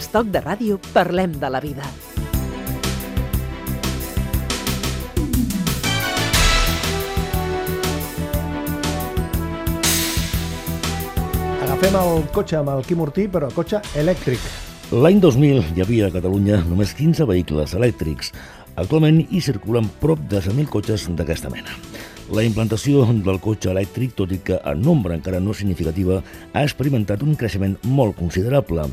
[0.00, 1.84] Estoc de ràdio parlem de la vida.
[11.60, 14.40] Agafem el cotxe amb el Quim Ortí, però cotxe elèctric.
[14.90, 18.32] L'any 2000 hi havia a Catalunya només 15 vehicles elèctrics.
[18.80, 21.76] Actualment hi circulen prop de 100.000 cotxes d'aquesta mena.
[22.32, 26.22] La implantació del cotxe elèctric, tot i que en nombre encara no significativa,
[26.54, 28.88] ha experimentat un creixement molt considerable.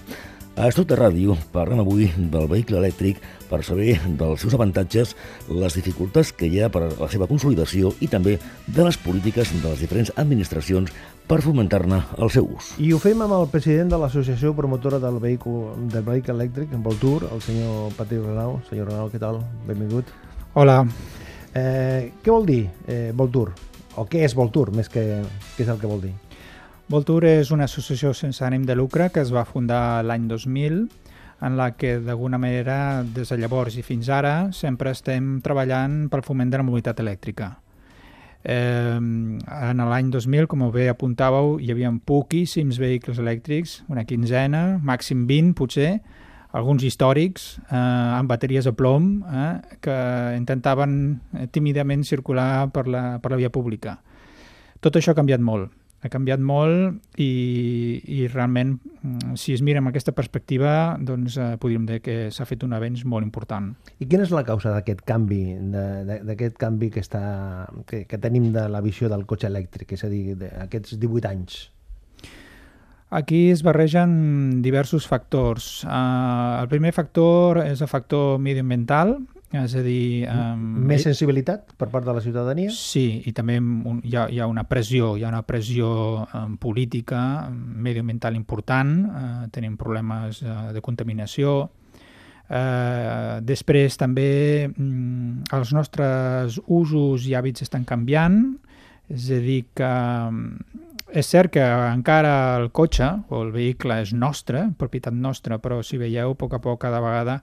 [0.57, 5.11] A Estoc de Ràdio parlem avui del vehicle elèctric per saber dels seus avantatges,
[5.53, 9.51] les dificultats que hi ha per a la seva consolidació i també de les polítiques
[9.53, 10.89] de les diferents administracions
[11.29, 12.73] per fomentar-ne el seu ús.
[12.81, 16.81] I ho fem amb el president de l'Associació Promotora del Vehicle, del vehicle Elèctric, en
[16.81, 18.57] Voltur, el senyor Patri Renau.
[18.71, 19.43] Senyor Renau, què tal?
[19.69, 20.09] Benvingut.
[20.57, 20.79] Hola.
[21.53, 23.51] Eh, què vol dir eh, Voltur?
[23.93, 25.05] O què és Voltur, més que
[25.53, 26.17] què és el que vol dir?
[26.87, 30.75] Voltur és una associació sense ànim de lucre que es va fundar l'any 2000
[31.43, 36.21] en la que d'alguna manera des de llavors i fins ara sempre estem treballant pel
[36.23, 37.49] foment de la mobilitat elèctrica.
[38.47, 45.25] Eh, en l'any 2000, com bé apuntàveu, hi havia poquíssims vehicles elèctrics, una quinzena, màxim
[45.27, 45.89] 20 potser,
[46.55, 49.49] alguns històrics eh, amb bateries a plom eh,
[49.83, 49.97] que
[50.37, 51.19] intentaven
[51.51, 53.97] tímidament circular per la, per la via pública.
[54.79, 57.29] Tot això ha canviat molt ha canviat molt i,
[58.05, 62.45] i realment, mm, si es mira amb aquesta perspectiva, doncs eh, podríem dir que s'ha
[62.49, 63.71] fet un avenç molt important.
[63.97, 65.41] I quina és la causa d'aquest canvi,
[66.27, 67.23] d'aquest canvi que, està,
[67.89, 71.57] que, que tenim de la visió del cotxe elèctric, és a dir, d'aquests 18 anys?
[73.09, 75.85] Aquí es barregen diversos factors.
[75.87, 79.15] Uh, el primer factor és el factor mediambiental,
[79.55, 80.27] és a dir...
[80.27, 82.71] Um, Més sensibilitat per part de la ciutadania?
[82.75, 85.89] Sí, i també un, hi, ha, hi ha una pressió, hi ha una pressió
[86.25, 94.31] um, política, medioambiental important, uh, tenim problemes uh, de contaminació, uh, després també
[94.67, 98.41] um, els nostres usos i hàbits estan canviant,
[99.07, 99.93] és a dir que
[100.27, 100.43] um,
[101.07, 105.95] és cert que encara el cotxe o el vehicle és nostre, propietat nostra, però si
[105.95, 107.39] veieu, a poc a poc, cada vegada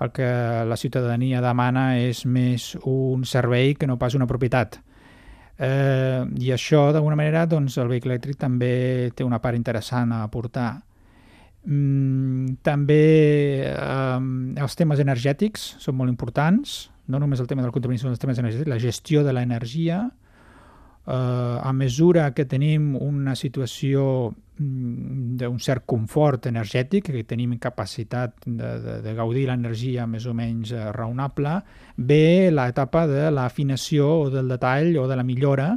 [0.00, 0.28] el que
[0.64, 4.80] la ciutadania demana és més un servei que no pas una propietat.
[5.60, 10.22] Eh, I això, d'alguna manera, doncs, el vehicle elèctric també té una part interessant a
[10.24, 10.70] aportar.
[11.68, 13.02] Mm, també
[13.68, 14.20] eh,
[14.64, 18.40] els temes energètics són molt importants, no només el tema de la contaminació, els temes
[18.40, 26.44] energètics, la gestió de l'energia, eh, a mesura que tenim una situació d'un cert confort
[26.50, 31.54] energètic, que tenim capacitat de, de, de gaudir l'energia més o menys eh, raonable,
[31.96, 35.72] ve l'etapa de l'afinació o del detall o de la millora,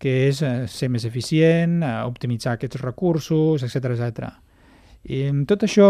[0.00, 4.32] que és eh, ser més eficient, eh, optimitzar aquests recursos, etc etc.
[5.06, 5.86] I tot això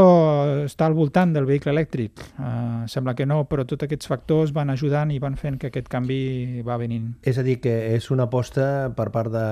[0.63, 2.21] està al voltant del vehicle elèctric.
[2.39, 5.89] Uh, sembla que no, però tots aquests factors van ajudant i van fent que aquest
[5.91, 7.09] canvi va venint.
[7.27, 9.47] És a dir, que és una aposta per part de,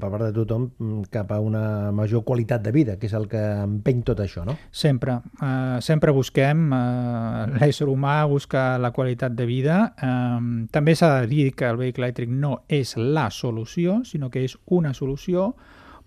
[0.00, 0.68] per part de tothom
[1.12, 4.56] cap a una major qualitat de vida, que és el que empeny tot això, no?
[4.70, 5.18] Sempre.
[5.40, 9.82] Uh, sempre busquem, uh, l'ésser humà busca la qualitat de vida.
[10.00, 14.46] Uh, també s'ha de dir que el vehicle elèctric no és la solució, sinó que
[14.46, 15.50] és una solució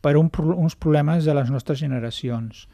[0.02, 2.66] per un, uns problemes de les nostres generacions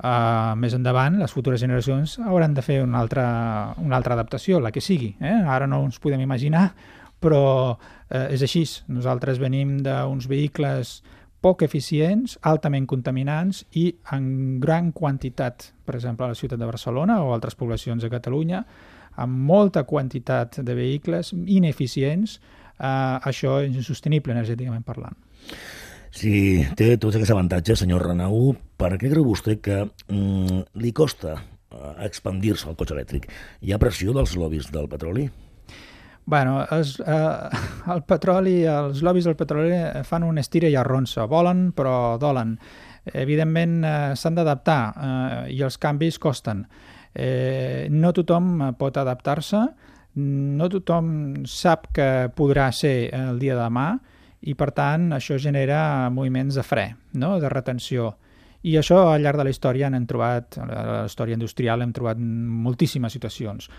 [0.00, 3.24] Uh, més endavant, les futures generacions hauran de fer una altra,
[3.84, 5.10] una altra adaptació, la que sigui.
[5.20, 5.34] Eh?
[5.44, 6.70] Ara no ens podem imaginar,
[7.20, 7.76] però
[8.08, 8.64] eh, és així.
[8.88, 11.00] Nosaltres venim d'uns vehicles
[11.44, 14.24] poc eficients, altament contaminants i en
[14.60, 18.64] gran quantitat, per exemple, a la ciutat de Barcelona o altres poblacions de Catalunya,
[19.20, 22.38] amb molta quantitat de vehicles ineficients,
[22.78, 25.16] eh, això és insostenible energèticament parlant.
[26.10, 26.32] Si
[26.76, 31.92] té tots aquests avantatges, senyor Renau, per què creu vostè que mm, li costa eh,
[32.06, 33.28] expandir-se el cotxe elèctric?
[33.62, 35.28] Hi ha pressió dels lobbies del petroli?
[36.30, 37.60] Bueno, els, eh,
[37.94, 41.28] el petroli, els lobbies del petroli fan un estira i arronsa.
[41.30, 42.56] Volen, però dolen.
[43.14, 46.66] Evidentment, eh, s'han d'adaptar eh, i els canvis costen.
[47.14, 49.62] Eh, no tothom pot adaptar-se,
[50.20, 51.10] no tothom
[51.46, 53.92] sap que podrà ser el dia de demà,
[54.40, 57.36] i per tant això genera moviments de fre, no?
[57.40, 58.14] de retenció.
[58.62, 62.20] I això al llarg de la història n'hem trobat, a la història industrial hem trobat
[62.20, 63.70] moltíssimes situacions.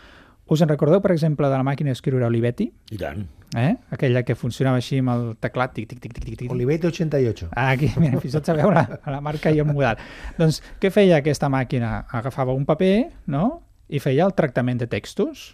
[0.52, 2.66] Us en recordeu, per exemple, de la màquina d'escriure Olivetti?
[2.92, 3.22] I tant.
[3.56, 3.70] Eh?
[3.96, 6.52] Aquella que funcionava així amb el teclat, tic, tic, tic, tic, tic.
[6.52, 7.52] Olivetti 88.
[7.56, 10.02] Ah, aquí, mira, fins tot sabeu la, la marca i el model.
[10.40, 12.02] doncs, què feia aquesta màquina?
[12.20, 12.96] Agafava un paper,
[13.32, 13.62] no?,
[13.92, 15.52] i feia el tractament de textos,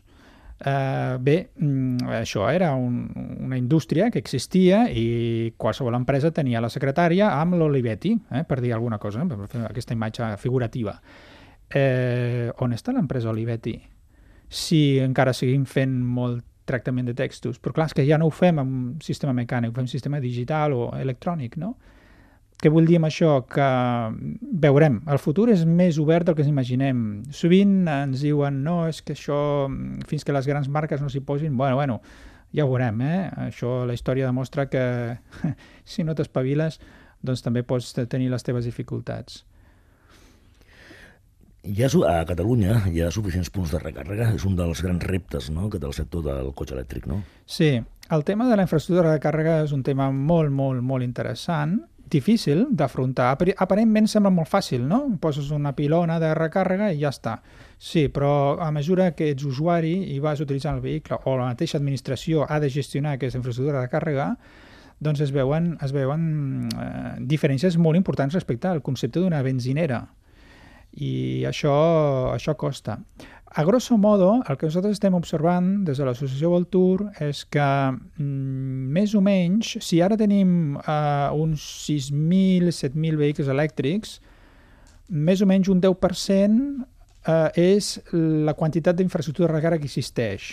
[0.58, 3.04] Uh, bé, mm, això era un,
[3.46, 8.74] una indústria que existia i qualsevol empresa tenia la secretària amb l'Olivetti, eh, per dir
[8.74, 11.00] alguna cosa, per fer aquesta imatge figurativa.
[11.70, 13.76] eh, on està l'empresa Olivetti?
[14.48, 17.60] Si encara seguim fent molt tractament de textos.
[17.60, 20.76] Però clar, és que ja no ho fem amb sistema mecànic, ho fem sistema digital
[20.76, 21.76] o electrònic, no?
[22.58, 23.36] Què vull dir amb això?
[23.46, 23.66] Que
[24.64, 27.04] veurem, el futur és més obert del que ens imaginem.
[27.30, 29.40] Sovint ens diuen, no, és que això,
[30.10, 32.00] fins que les grans marques no s'hi posin, bueno, bueno,
[32.56, 33.20] ja ho veurem, eh?
[33.50, 34.82] Això, la història demostra que
[35.86, 36.80] si no t'espaviles,
[37.22, 39.44] doncs també pots tenir les teves dificultats.
[41.68, 45.68] Ha, a Catalunya hi ha suficients punts de recàrrega, és un dels grans reptes no?
[45.70, 47.20] que té el sector del cotxe elèctric, no?
[47.46, 47.76] Sí,
[48.10, 51.82] el tema de la infraestructura de recàrrega és un tema molt, molt, molt interessant,
[52.12, 53.32] difícil d'afrontar.
[53.58, 55.04] Aparentment sembla molt fàcil, no?
[55.22, 57.38] Poses una pilona de recàrrega i ja està.
[57.78, 61.78] Sí, però a mesura que ets usuari i vas utilitzant el vehicle o la mateixa
[61.78, 64.32] administració ha de gestionar aquesta infraestructura de càrrega,
[65.00, 66.24] doncs es veuen, es veuen
[66.74, 70.08] eh, diferències molt importants respecte al concepte d'una benzinera
[70.98, 71.74] i això,
[72.34, 72.98] això costa.
[73.50, 78.90] A grosso modo, el que nosaltres estem observant des de l'associació Voltur és que mm,
[78.98, 84.18] més o menys, si ara tenim uh, uns 6.000, 7.000 vehicles elèctrics,
[85.08, 90.50] més o menys un 10% uh, és la quantitat d'infraestructura de recàrrega que existeix.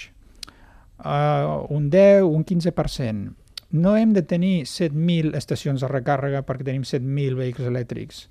[1.02, 3.34] Uh, un 10, un 15%.
[3.74, 8.28] No hem de tenir 7.000 estacions de recàrrega perquè tenim 7.000 vehicles elèctrics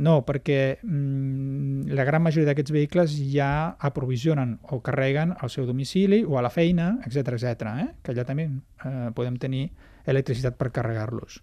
[0.00, 6.22] no, perquè mm, la gran majoria d'aquests vehicles ja aprovisionen o carreguen al seu domicili
[6.24, 7.72] o a la feina, etc etc.
[7.84, 7.88] eh?
[8.02, 9.66] que allà també eh, podem tenir
[10.08, 11.42] electricitat per carregar-los.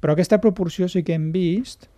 [0.00, 1.88] Però aquesta proporció sí que hem vist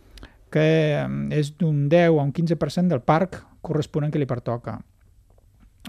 [0.53, 0.65] que
[1.05, 4.79] mm, és d'un 10 a un 15% del parc corresponent que li pertoca.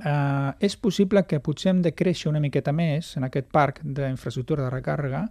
[0.04, 4.68] Eh, és possible que potser hem de créixer una miqueta més en aquest parc d'infraestructura
[4.68, 5.28] de recàrrega,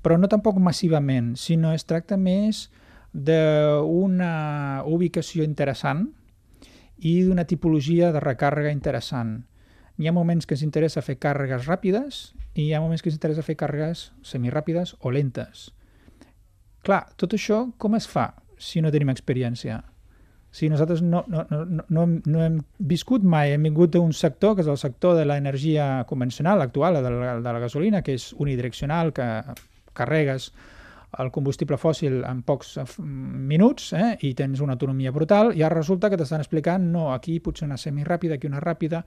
[0.00, 2.68] però no tampoc massivament, sinó es tracta més
[3.24, 4.32] d'una
[4.86, 6.06] ubicació interessant
[6.98, 9.42] i d'una tipologia de recàrrega interessant.
[9.98, 12.22] Hi ha moments que ens interessa fer càrregues ràpides
[12.54, 15.68] i hi ha moments que ens interessa fer càrregues semiràpides o lentes.
[16.86, 19.82] Clar, tot això com es fa si no tenim experiència?
[20.50, 24.54] Si nosaltres no, no, no, no, hem, no hem viscut mai, hem vingut d'un sector
[24.56, 28.30] que és el sector de l'energia convencional actual, de la, de la gasolina, que és
[28.38, 29.26] unidireccional, que
[29.98, 30.48] carregues
[31.16, 35.80] el combustible fòssil en pocs eh, minuts eh, i tens una autonomia brutal i ara
[35.80, 39.04] resulta que t'estan explicant no, aquí potser una semiràpida, aquí una ràpida.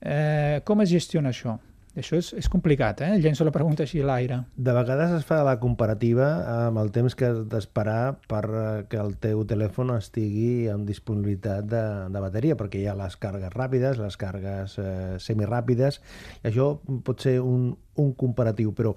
[0.00, 1.58] Eh, com es gestiona això?
[1.96, 3.14] Això és, és complicat, eh?
[3.24, 4.42] Llenço la pregunta així a l'aire.
[4.52, 6.26] De vegades es fa la comparativa
[6.66, 11.64] amb el temps que has d'esperar per eh, que el teu telèfon estigui amb disponibilitat
[11.70, 16.02] de, de bateria, perquè hi ha les càrregues ràpides, les càrregues eh, semiràpides,
[16.42, 16.74] i això
[17.06, 18.92] pot ser un, un comparatiu, però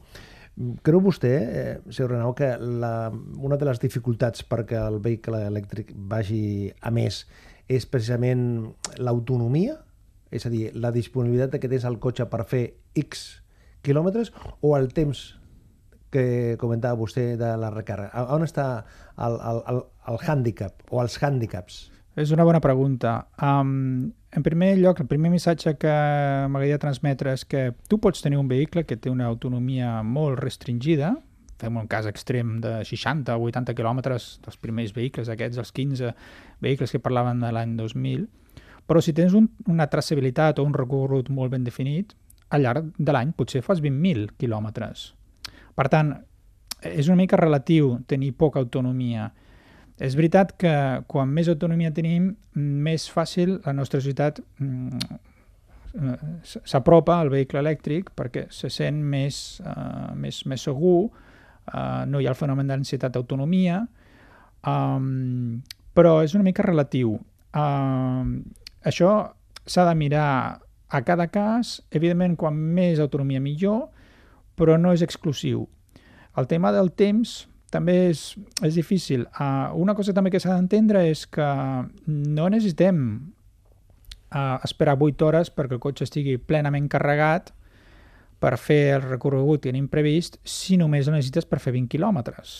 [0.83, 5.93] Creu vostè, eh, senyor Renau, que la, una de les dificultats perquè el vehicle elèctric
[6.11, 7.21] vagi a més
[7.71, 8.41] és precisament
[8.99, 9.77] l'autonomia?
[10.35, 12.65] És a dir, la disponibilitat que tens al cotxe per fer
[12.99, 13.39] X
[13.87, 15.23] quilòmetres o el temps
[16.11, 18.27] que comentava vostè de la recàrrega?
[18.35, 18.67] On està
[19.15, 19.81] el, el, el,
[20.11, 21.85] el hàndicap o els hàndicaps?
[22.19, 23.29] És una bona pregunta.
[23.39, 28.37] Um, en primer lloc, el primer missatge que m'agradaria transmetre és que tu pots tenir
[28.37, 31.15] un vehicle que té una autonomia molt restringida,
[31.59, 36.13] fem un cas extrem de 60 o 80 quilòmetres dels primers vehicles aquests, els 15
[36.63, 38.27] vehicles que parlaven de l'any 2000,
[38.89, 42.15] però si tens un, una traçabilitat o un recorregut molt ben definit,
[42.49, 45.11] al llarg de l'any potser fas 20.000 quilòmetres.
[45.77, 46.15] Per tant,
[46.81, 49.29] és una mica relatiu tenir poca autonomia.
[49.99, 50.71] És veritat que
[51.11, 55.17] quan més autonomia tenim, més fàcil la nostra societat mm,
[55.99, 62.21] eh, s'apropa al vehicle elèctric perquè se sent més, uh, més, més segur, uh, no
[62.21, 63.81] hi ha el fenomen d'ansietat d'autonomia,
[64.71, 65.59] um,
[65.91, 67.17] però és una mica relatiu.
[67.51, 68.39] Uh,
[68.87, 69.11] això
[69.67, 70.31] s'ha de mirar
[70.89, 73.89] a cada cas, evidentment, quan més autonomia millor,
[74.55, 75.67] però no és exclusiu.
[76.39, 78.23] El tema del temps també és,
[78.65, 79.25] és difícil.
[79.33, 81.49] Uh, una cosa també que s'ha d'entendre és que
[82.07, 83.03] no necessitem
[84.33, 87.53] uh, esperar 8 hores perquè el cotxe estigui plenament carregat
[88.39, 92.59] per fer el recorregut que tenim previst si només el necessites per fer 20 quilòmetres.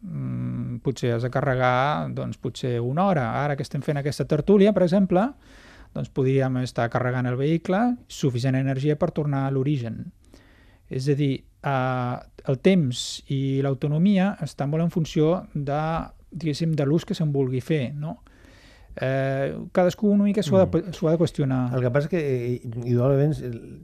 [0.00, 3.26] Mm, potser has de carregar doncs, potser una hora.
[3.42, 5.26] Ara que estem fent aquesta tertúlia, per exemple,
[5.94, 10.12] doncs podríem estar carregant el vehicle, suficient energia per tornar a l'origen.
[10.90, 11.32] És a dir,
[11.62, 12.16] eh,
[12.50, 15.82] el temps i l'autonomia estan molt en funció de,
[16.30, 18.18] de l'ús que se'n vulgui fer, no?
[19.00, 21.74] Eh, cadascú una mica s'ho ha, de, s'ho ha de qüestionar.
[21.76, 23.34] El que passa és que, eh, indudablement,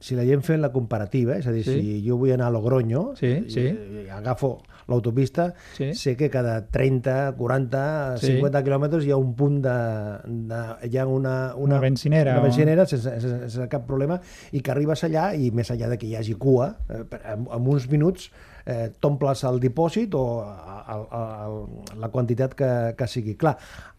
[0.01, 1.73] si la gent fent la comparativa, és a dir, Sí.
[1.81, 3.61] si jo vull anar a Logroño, Sí, i- sí.
[4.07, 5.95] i agafo l'autopista, Sí.
[5.95, 8.27] sé que cada 30, 40, Sí.
[8.37, 10.19] 50 quilòmetres hi ha un punt de...
[10.27, 14.21] de hi ha una, Una benzinera Una o- benzinera sense, sense, sense cap problema
[14.53, 17.67] i que arribes allà i més allà de que hi hagi cua, eh, en, en
[17.67, 18.31] uns minuts
[18.67, 23.37] eh, t'omples el dipòsit o el, el, la quantitat que, que sigui.
[23.37, 23.57] Clar,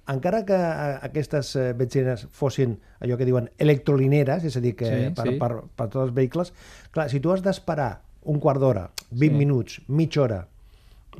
[0.08, 4.88] encara que eh, aquestes eh, benzineres fossin allò que diuen electrolineres, és a dir, que
[4.90, 5.38] Sí, per, sí.
[5.40, 6.54] per, per tots els vehicles,
[6.92, 9.38] clar, si tu has d'esperar un quart d'hora, 20 Sí.
[9.38, 10.48] minuts, mitja hora,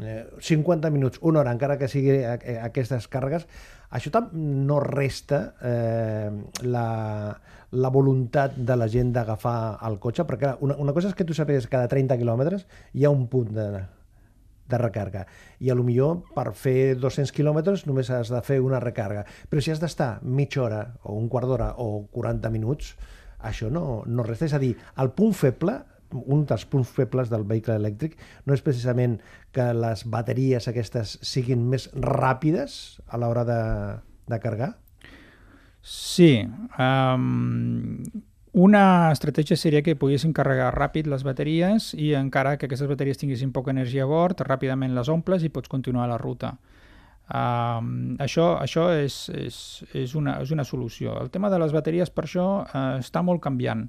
[0.02, 3.48] eh, 50 minuts, una hora, encara que sigui aquestes càrregues,
[3.90, 6.30] això no resta eh,
[6.64, 7.38] la,
[7.72, 11.24] la voluntat de la gent d'agafar el cotxe, perquè clar, una, una cosa és que
[11.24, 13.86] tu sàpigues que cada 30 quilòmetres hi ha un punt de,
[14.70, 15.26] de recarga.
[15.60, 19.26] I a lo millor per fer 200 quilòmetres només has de fer una recarga.
[19.50, 22.96] Però si has d'estar mitja hora o un quart d'hora o 40 minuts,
[23.40, 24.48] això no, no resta.
[24.50, 25.80] És a dir, el punt feble
[26.16, 28.14] un dels punts febles del vehicle elèctric
[28.48, 29.18] no és precisament
[29.56, 33.62] que les bateries aquestes siguin més ràpides a l'hora de,
[34.32, 34.72] de carregar?
[35.82, 36.48] Sí.
[36.80, 38.04] Um,
[38.58, 43.52] una estratègia seria que poguessin carregar ràpid les bateries i encara que aquestes bateries tinguessin
[43.54, 46.56] poca energia a bord, ràpidament les omples i pots continuar la ruta.
[47.28, 49.60] Um, això això és, és,
[49.94, 51.14] és, una, és una solució.
[51.22, 53.86] El tema de les bateries, per això, uh, està molt canviant.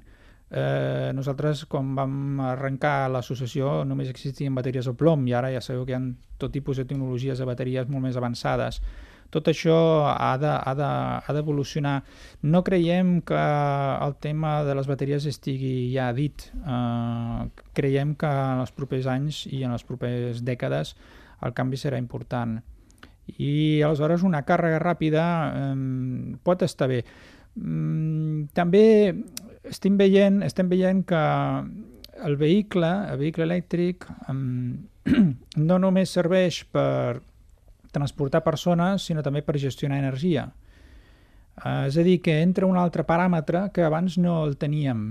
[0.49, 5.83] Eh, nosaltres, quan vam arrencar l'associació, només existien bateries al plom i ara ja sabeu
[5.85, 6.01] que hi ha
[6.41, 8.81] tot tipus de tecnologies de bateries molt més avançades.
[9.29, 9.75] Tot això
[10.09, 12.01] ha de- ha de- ha d'evolucionar.
[12.03, 16.51] De, no creiem que el tema de les bateries estigui ja dit.
[16.65, 20.95] Eh, creiem que en els propers anys i en les properes dècades
[21.41, 22.59] el canvi serà important.
[23.37, 25.23] I aleshores una càrrega ràpida
[26.43, 27.03] pot estar bé.
[27.55, 29.15] Mm, també
[29.63, 31.21] estem veient, estem veient que
[32.25, 34.05] el vehicle, el vehicle elèctric,
[35.69, 37.21] no només serveix per
[37.95, 40.49] transportar persones, sinó també per gestionar energia.
[41.59, 45.09] Uh, és a dir, que entra un altre paràmetre que abans no el teníem.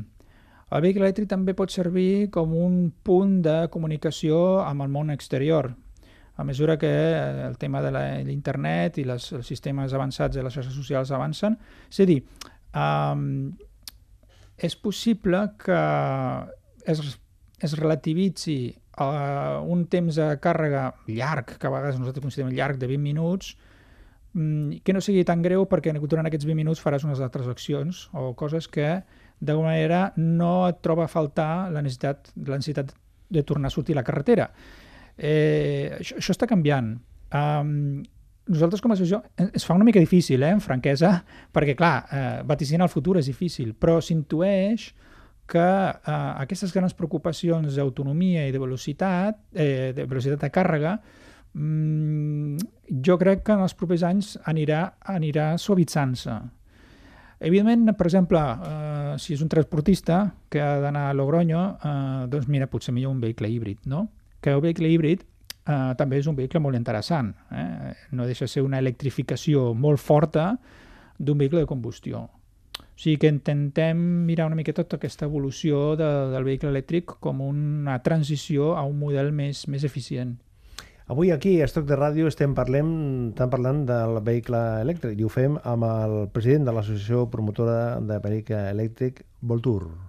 [0.68, 5.70] El vehicle elèctric també pot servir com un punt de comunicació amb el món exterior.
[6.38, 10.54] A mesura que eh, el tema de l'internet i les, els sistemes avançats de les
[10.54, 11.56] xarxes socials avancen,
[11.90, 12.20] és a dir,
[12.76, 13.24] um,
[14.58, 15.80] és possible que
[16.86, 17.02] es,
[17.64, 18.60] es relativitzi
[19.00, 23.54] uh, un temps de càrrega llarg, que a vegades nosaltres considerem llarg, de 20 minuts,
[24.34, 28.08] mm, que no sigui tan greu perquè durant aquests 20 minuts faràs unes altres accions
[28.12, 29.02] o coses que
[29.40, 32.94] d'alguna manera no et troba a faltar la necessitat, la necessitat
[33.30, 34.50] de tornar a sortir a la carretera.
[35.16, 36.96] Eh, això, això està canviant.
[37.34, 38.02] Um,
[38.48, 41.12] nosaltres com a associació eh, es fa una mica difícil, eh, en franquesa,
[41.54, 44.88] perquè clar, eh, vaticinar el futur és difícil, però s'intueix
[45.48, 50.98] que eh, aquestes grans preocupacions d'autonomia i de velocitat, eh, de velocitat de càrrega,
[51.54, 52.68] mm,
[53.04, 54.84] jo crec que en els propers anys anirà,
[55.16, 56.36] anirà suavitzant-se.
[57.40, 62.48] Evidentment, per exemple, eh, si és un transportista que ha d'anar a Logroño, eh, doncs
[62.48, 64.08] mira, potser millor un vehicle híbrid, no?
[64.40, 67.34] Que el vehicle híbrid eh, també és un vehicle molt interessant.
[67.52, 67.94] Eh?
[68.10, 70.58] No deixa de ser una electrificació molt forta
[71.18, 72.28] d'un vehicle de combustió.
[72.98, 77.44] O sigui que intentem mirar una mica tota aquesta evolució de, del vehicle elèctric com
[77.46, 80.32] una transició a un model més, més eficient.
[81.06, 82.90] Avui aquí, a Estoc de Ràdio, estem parlem,
[83.30, 88.18] estem parlant del vehicle elèctric i ho fem amb el president de l'Associació Promotora de
[88.26, 90.07] Vehicle Elèctric, Voltur.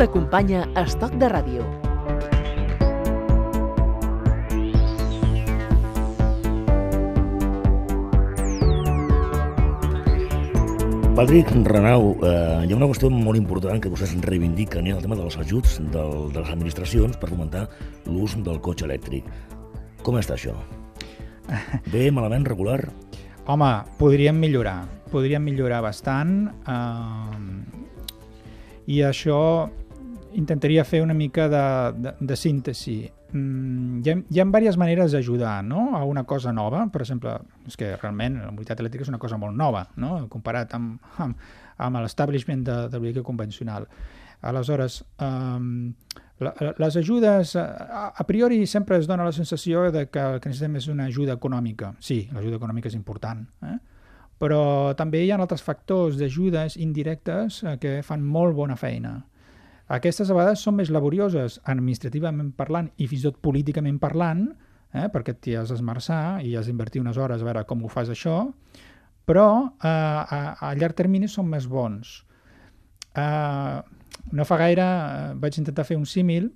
[0.00, 1.60] T'acompanya Estoc de Ràdio.
[11.12, 15.18] Patrick Renau, eh, hi ha una qüestió molt important que vostès reivindiquen, eh, el tema
[15.18, 17.66] dels ajuts del, de les administracions per fomentar
[18.06, 19.28] l'ús del cotxe elèctric.
[20.02, 20.56] Com està això?
[21.92, 22.88] Bé, malament, regular?
[23.44, 27.36] Home, podríem millorar, podríem millorar bastant eh,
[28.86, 29.68] i això
[30.34, 31.64] intentaria fer una mica de,
[32.02, 32.98] de, de síntesi.
[33.32, 35.90] Mm, hi, ha, hi ha diverses maneres d'ajudar no?
[35.96, 39.38] a una cosa nova, per exemple, és que realment la mobilitat elèctrica és una cosa
[39.38, 40.26] molt nova, no?
[40.32, 41.44] comparat amb, amb,
[41.78, 43.88] amb l'establishment de, del vehicle convencional.
[44.40, 45.92] Aleshores, um,
[46.40, 50.78] les ajudes, a, a priori sempre es dona la sensació de que el que necessitem
[50.80, 51.92] és una ajuda econòmica.
[52.00, 53.76] Sí, l'ajuda econòmica és important, eh?
[54.40, 59.18] però també hi ha altres factors d'ajudes indirectes eh, que fan molt bona feina.
[59.90, 64.44] Aquestes a vegades són més laborioses administrativament parlant i fins i tot políticament parlant,
[64.94, 68.12] eh, perquè t'hi has d'esmerçar i has d'invertir unes hores a veure com ho fas
[68.12, 68.36] això,
[69.26, 72.20] però eh, a, a llarg termini són més bons.
[73.18, 73.78] Eh,
[74.30, 76.52] no fa gaire eh, vaig intentar fer un símil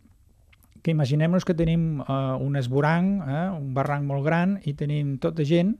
[0.84, 5.46] que imaginem-nos que tenim uh, un esborang, eh, un barranc molt gran, i tenim tota
[5.48, 5.70] gent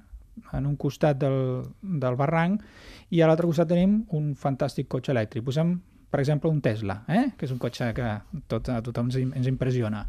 [0.57, 2.63] en un costat del, del barranc
[3.13, 5.45] i a l'altre costat tenim un fantàstic cotxe elèctric.
[5.45, 5.75] Posem,
[6.15, 7.33] per exemple, un Tesla, eh?
[7.35, 8.07] que és un cotxe que
[8.47, 10.05] tot, a tothom ens, impressiona.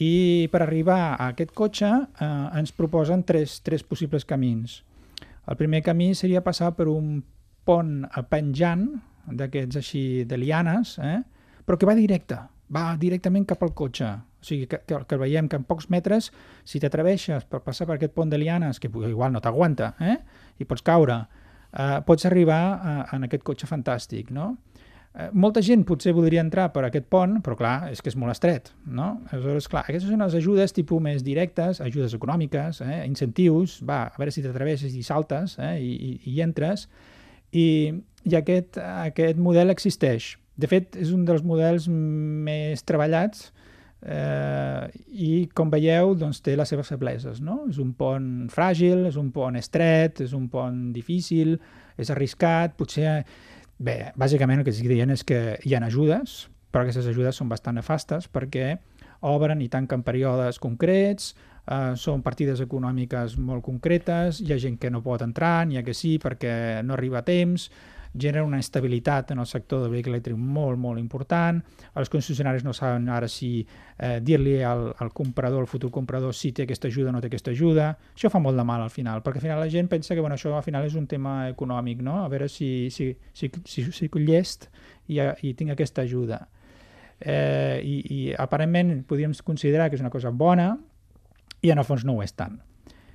[0.00, 4.78] I per arribar a aquest cotxe eh, ens proposen tres, tres possibles camins.
[5.44, 7.18] El primer camí seria passar per un
[7.68, 7.98] pont
[8.32, 8.86] penjant,
[9.28, 11.20] d'aquests així de lianes, eh?
[11.68, 12.38] però que va directe,
[12.72, 14.08] va directament cap al cotxe.
[14.40, 16.30] O sigui, que, que, que veiem que en pocs metres,
[16.64, 20.16] si t'atreveixes per passar per aquest pont de lianes, que igual no t'aguanta, eh?
[20.56, 21.26] i pots caure,
[21.76, 24.54] eh, pots arribar a, en aquest cotxe fantàstic, no?
[25.16, 28.34] Eh, molta gent potser voldria entrar per aquest pont, però clar, és que és molt
[28.34, 29.14] estret, no?
[29.30, 32.98] Aleshores, clar, aquestes són les ajudes tipus més directes, ajudes econòmiques, eh?
[33.08, 35.72] incentius, va, a veure si t'atreveixes i saltes eh?
[35.80, 36.84] I, i, i entres,
[37.56, 37.66] i,
[38.28, 40.34] i aquest, aquest model existeix.
[40.56, 43.48] De fet, és un dels models més treballats
[44.04, 44.84] eh,
[45.16, 47.40] i, com veieu, doncs, té les seves febleses.
[47.40, 47.62] No?
[47.70, 51.56] És un pont fràgil, és un pont estret, és un pont difícil,
[51.96, 53.22] és arriscat, potser
[53.78, 57.50] Bé, bàsicament el que estic dient és que hi ha ajudes, però aquestes ajudes són
[57.50, 58.78] bastant nefastes perquè
[59.28, 61.34] obren i tanquen períodes concrets,
[61.66, 65.84] eh, són partides econòmiques molt concretes, hi ha gent que no pot entrar, n'hi ha
[65.84, 67.68] que sí perquè no arriba a temps,
[68.18, 71.60] genera una estabilitat en el sector del vehicle elèctric molt, molt important.
[71.94, 76.52] Els concessionaris no saben ara si eh, dir-li al, al comprador, al futur comprador, si
[76.52, 77.92] té aquesta ajuda o no té aquesta ajuda.
[78.14, 80.36] Això fa molt de mal al final, perquè al final la gent pensa que bueno,
[80.36, 82.22] això al final és un tema econòmic, no?
[82.24, 84.70] a veure si, si, si, si, si llest
[85.08, 86.46] i, i tinc aquesta ajuda.
[87.20, 90.74] Eh, i, I aparentment podríem considerar que és una cosa bona
[91.62, 92.58] i en el fons no ho és tant.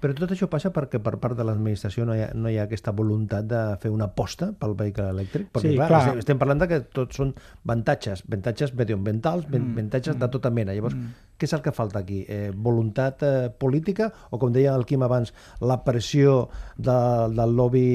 [0.02, 2.66] Però tot això passa perquè per part de l'administració no, hi ha, no hi ha
[2.66, 5.52] aquesta voluntat de fer una aposta pel vehicle elèctric?
[5.54, 6.16] Perquè, sí, clar, clar.
[6.24, 7.36] estem parlant de que tots són
[7.68, 10.74] avantatges, avantatges mediambientals, mm, avantatges mm, de tota mena.
[10.74, 11.28] Llavors, mm.
[11.38, 12.24] què és el que falta aquí?
[12.26, 16.98] Eh, voluntat eh, política o, com deia el Quim abans, la pressió de,
[17.38, 17.86] del lobby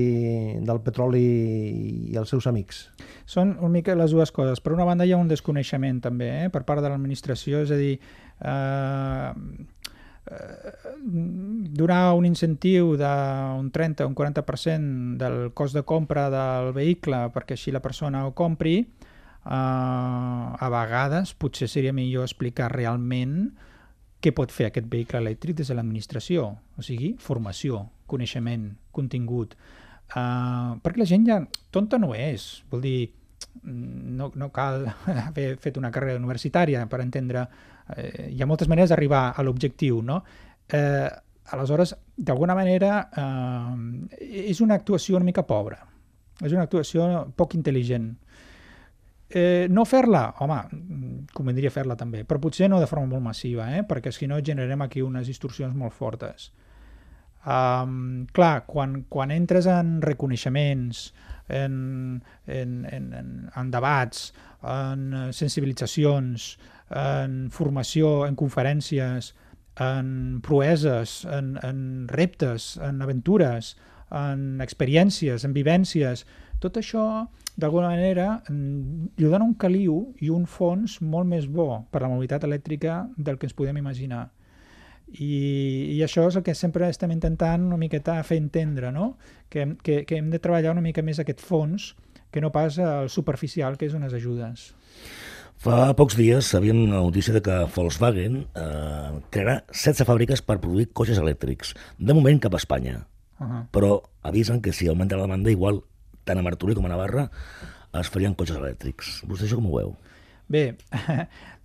[0.62, 1.26] del petroli
[2.12, 2.84] i els seus amics?
[3.26, 4.62] Són una mica les dues coses.
[4.62, 7.80] Per una banda hi ha un desconeixement també eh, per part de l'administració, és a
[7.82, 7.96] dir,
[8.46, 9.32] eh,
[11.06, 17.54] donar un incentiu d'un 30 o un 40% del cost de compra del vehicle perquè
[17.54, 23.52] així la persona ho compri, eh, a vegades potser seria millor explicar realment
[24.20, 29.54] què pot fer aquest vehicle elèctric des de l'administració, o sigui, formació, coneixement, contingut,
[30.10, 31.38] eh, perquè la gent ja
[31.70, 33.12] tonta no és, vol dir,
[33.62, 34.86] no, no cal
[35.28, 37.46] haver fet una carrera universitària per entendre
[37.96, 40.22] eh, hi ha moltes maneres d'arribar a l'objectiu, no?
[40.66, 41.08] Eh,
[41.54, 45.78] aleshores, d'alguna manera, eh, és una actuació una mica pobra,
[46.42, 48.14] és una actuació poc intel·ligent.
[49.28, 50.58] Eh, no fer-la, home,
[51.34, 53.82] convendria fer-la també, però potser no de forma molt massiva, eh?
[53.82, 56.52] perquè si no generarem aquí unes distorsions molt fortes.
[57.46, 61.12] Um, clar, quan, quan entres en reconeixements,
[61.48, 63.10] en, en, en,
[63.54, 64.30] en, debats,
[64.62, 66.54] en sensibilitzacions,
[66.90, 69.32] en formació, en conferències,
[69.80, 73.74] en proeses, en, en reptes, en aventures,
[74.10, 76.24] en experiències, en vivències,
[76.62, 82.00] tot això, d'alguna manera, li dona un caliu i un fons molt més bo per
[82.00, 84.28] a la mobilitat elèctrica del que ens podem imaginar.
[85.06, 89.16] I, i això és el que sempre estem intentant una miqueta fer entendre, no?
[89.48, 91.94] que, que, que hem de treballar una mica més aquest fons
[92.34, 94.72] que no pas el superficial, que és unes ajudes.
[95.62, 100.90] Fa pocs dies sabíem la notícia de que Volkswagen eh, crearà 16 fàbriques per produir
[100.92, 103.06] cotxes elèctrics, de moment cap a Espanya.
[103.38, 103.62] Uh -huh.
[103.72, 105.82] Però avisen que si augmenta la demanda, igual,
[106.24, 107.30] tant a Martorell com a Navarra,
[107.94, 109.22] es farien cotxes elèctrics.
[109.24, 109.96] Vostè això com ho veu?
[110.48, 110.76] Bé,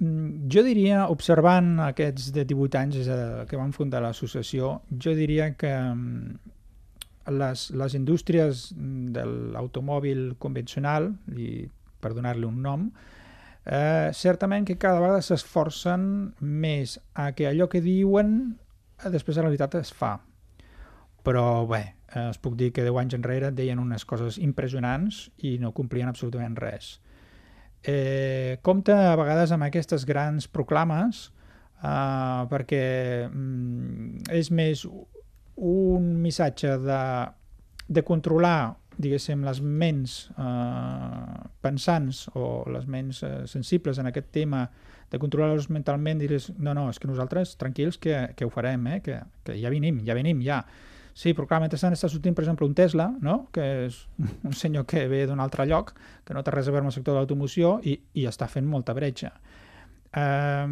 [0.00, 3.10] jo diria, observant aquests de 18 anys
[3.50, 6.38] que van fundar l'associació, jo diria que mm,
[7.36, 11.66] les, les indústries de l'automòbil convencional, i
[12.00, 12.88] per donar-li un nom,
[13.66, 18.34] eh, certament que cada vegada s'esforcen més a que allò que diuen
[19.04, 20.16] eh, després de la veritat es fa.
[21.20, 21.82] Però bé,
[22.14, 26.08] eh, es puc dir que 10 anys enrere deien unes coses impressionants i no complien
[26.08, 26.96] absolutament res.
[27.80, 31.30] Eh, compta a vegades amb aquestes grans proclames
[31.80, 32.84] eh, perquè
[33.30, 34.84] mm, és més
[35.56, 37.00] un missatge de
[37.90, 44.66] de controlar diguéssim, les ments eh, pensants o les ments eh, sensibles en aquest tema
[45.10, 49.00] de controlar-los mentalment dir no, no, és que nosaltres, tranquils, que, que ho farem, eh?
[49.02, 49.16] que,
[49.46, 50.60] que ja venim, ja venim, ja.
[51.14, 53.46] Sí, però clar, mentrestant està sortint, per exemple, un Tesla, no?
[53.54, 54.00] que és
[54.46, 55.94] un senyor que ve d'un altre lloc,
[56.24, 58.68] que no té res a veure amb el sector de l'automoció i, i està fent
[58.68, 59.32] molta bretxa.
[60.10, 60.66] Uh,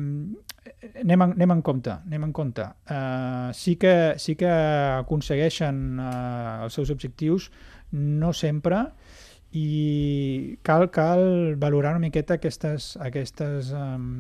[0.99, 2.65] anem, en, anem en compte, anem en compte.
[2.91, 7.51] Uh, sí, que, sí que aconsegueixen uh, els seus objectius,
[7.95, 8.87] no sempre,
[9.57, 14.11] i cal, cal valorar una miqueta aquestes, aquestes um,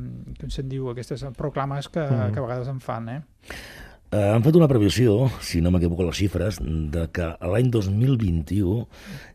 [0.41, 2.33] com se'n diu, aquestes proclames que, mm.
[2.33, 3.11] que a vegades en fan.
[3.13, 3.21] Eh?
[4.09, 8.87] Uh, han fet una previsió, si no m'equivoco les xifres, de que l'any 2021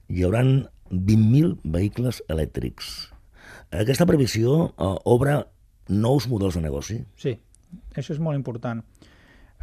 [0.10, 2.88] hi hauran 20.000 vehicles elèctrics.
[3.70, 5.44] Aquesta previsió uh, obre
[5.94, 6.98] nous models de negoci?
[7.22, 7.36] Sí,
[7.94, 8.82] això és molt important.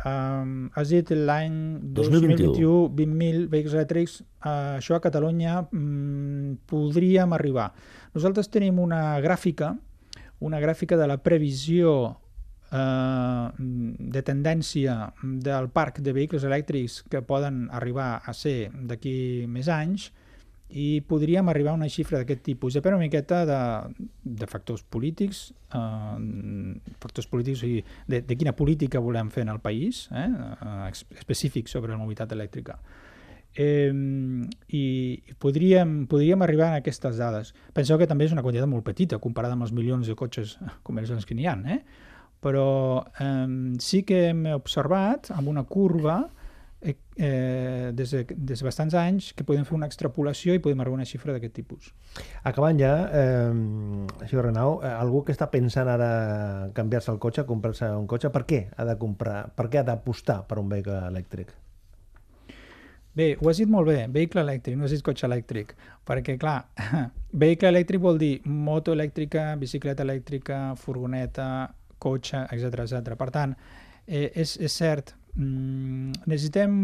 [0.07, 1.59] Um, has dit l'any
[1.99, 7.73] 2021, 20.000 vehicles elèctrics, uh, això a Catalunya um, podríem arribar.
[8.14, 9.75] Nosaltres tenim una gràfica,
[10.38, 12.14] una gràfica de la previsió
[12.71, 20.13] de tendència del parc de vehicles elèctrics que poden arribar a ser d'aquí més anys,
[20.71, 22.77] i podríem arribar a una xifra d'aquest tipus.
[22.79, 23.61] Depèn una miqueta de,
[24.23, 29.55] de factors polítics, eh, factors polítics, o sigui, de, de quina política volem fer en
[29.57, 32.79] el país, eh, eh específic sobre la mobilitat elèctrica.
[33.51, 33.91] Eh,
[34.69, 34.85] i,
[35.27, 37.51] i podríem, podríem arribar a aquestes dades.
[37.75, 40.55] Penseu que també és una quantitat molt petita comparada amb els milions de cotxes
[40.87, 41.83] comercials que n'hi ha, eh?
[42.40, 43.46] Però eh,
[43.81, 46.22] sí que hem observat amb una curva
[46.81, 50.81] eh, eh, des, de, des de bastants anys que podem fer una extrapolació i podem
[50.81, 51.92] arribar a una xifra d'aquest tipus.
[52.48, 57.92] Acabant ja, eh, això Renau, eh, algú que està pensant ara canviar-se el cotxe, comprar-se
[57.96, 61.53] un cotxe, per què ha de comprar, per què ha d'apostar per un vehicle elèctric?
[63.11, 65.74] Bé, ho has dit molt bé, vehicle elèctric, no has dit cotxe elèctric,
[66.07, 66.70] perquè, clar,
[67.44, 71.48] vehicle elèctric vol dir moto elèctrica, bicicleta elèctrica, furgoneta,
[72.01, 73.17] cotxe, etc etc.
[73.21, 73.55] Per tant,
[74.07, 76.75] eh, és, és cert, mm, necessitem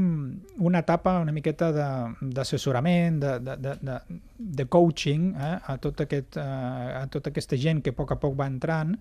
[0.69, 4.21] una etapa una miqueta d'assessorament, de, de, de, de,
[4.61, 8.21] de coaching eh, a, tot aquest, eh, a tota aquesta gent que a poc a
[8.23, 8.97] poc va entrant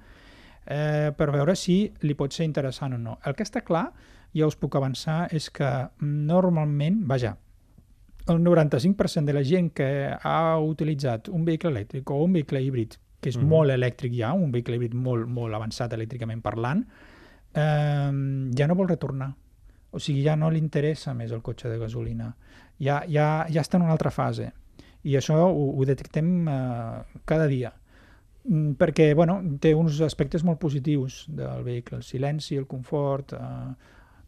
[0.65, 3.19] eh, per veure si li pot ser interessant o no.
[3.25, 3.89] El que està clar,
[4.35, 5.69] ja us puc avançar, és que
[6.01, 7.35] normalment, vaja,
[8.27, 12.97] el 95% de la gent que ha utilitzat un vehicle elèctric o un vehicle híbrid,
[13.25, 13.49] que és mm -hmm.
[13.49, 16.85] molt elèctric ja, un vehicle híbrid molt, molt avançat elèctricament parlant,
[17.53, 18.11] eh,
[18.57, 19.33] ja no vol retornar.
[19.91, 22.35] O sigui, ja no li interessa més el cotxe de gasolina.
[22.79, 24.51] Ja, ja, ja està en una altra fase.
[25.03, 27.73] I això ho, ho detectem eh, cada dia.
[28.43, 33.73] Mm, perquè bueno, té uns aspectes molt positius del vehicle, el silenci, el confort, eh,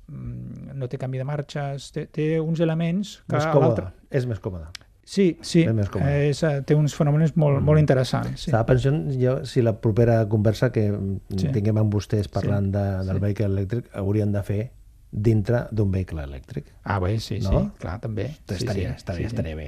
[0.07, 3.35] mm, no té canvi de marxes, té, té uns elements que...
[3.35, 4.86] Més còmode, és més còmode.
[5.07, 7.63] Sí, sí, més és, eh, té uns fenòmens molt, mm.
[7.69, 8.41] molt interessants.
[8.43, 8.49] Sí.
[8.49, 11.47] Estava pensant jo, si la propera conversa que sí.
[11.55, 12.73] tinguem amb vostès parlant sí.
[12.75, 13.23] de, del sí.
[13.23, 14.65] vehicle elèctric haurien de fer
[15.09, 16.67] dintre d'un vehicle elèctric.
[16.83, 17.49] Ah, bé, sí, no?
[17.49, 18.27] sí, clar, també.
[18.35, 19.59] Sí, estaria, sí, estaria, sí, estaria sí.
[19.63, 19.67] bé.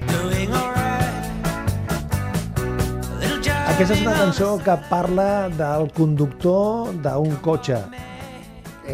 [3.69, 7.79] Aquesta és una cançó que parla del conductor d'un cotxe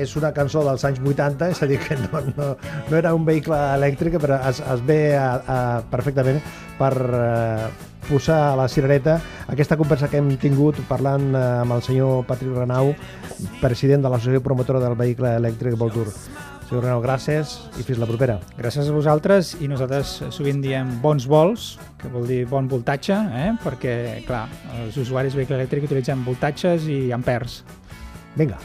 [0.02, 2.52] és una cançó dels anys 80, és a dir, que no, no,
[2.90, 5.60] no era un vehicle elèctric, però es, es ve a, a,
[5.92, 6.42] perfectament
[6.80, 7.68] per eh,
[8.10, 12.58] posar a la cirereta aquesta conversa que hem tingut parlant eh, amb el senyor Patrick
[12.58, 12.94] Renau,
[13.62, 16.10] president de l'associació promotora del vehicle elèctric Voltur.
[16.66, 18.40] Senyor Renau, gràcies i fins la propera.
[18.58, 23.52] Gràcies a vosaltres i nosaltres sovint diem bons vols, que vol dir bon voltatge, eh?
[23.62, 24.48] perquè, clar,
[24.82, 27.62] els usuaris de vehicle elèctric utilitzen voltatges i ampers.
[28.36, 28.58] Vinga.